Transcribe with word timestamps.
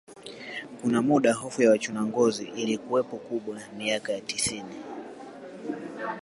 Kuna 0.81 1.01
muda 1.01 1.33
hofu 1.33 1.61
ya 1.61 1.69
wachuna 1.69 2.05
ngozi 2.05 2.43
ilikuwapo 2.55 3.17
kubwa 3.17 3.59
miaka 3.77 4.13
ya 4.13 4.21
tisini 4.21 4.75